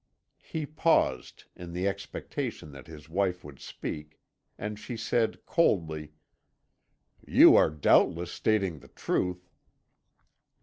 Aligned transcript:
"He 0.47 0.65
paused, 0.65 1.43
in 1.55 1.73
the 1.73 1.87
expectation 1.87 2.71
that 2.71 2.87
his 2.87 3.07
wife 3.07 3.43
would 3.43 3.59
speak, 3.59 4.19
and 4.57 4.79
she 4.79 4.97
said 4.97 5.45
coldly: 5.45 6.13
"'You 7.27 7.55
are 7.55 7.69
doubtless 7.69 8.31
stating 8.31 8.79
the 8.79 8.87
truth.' 8.87 9.51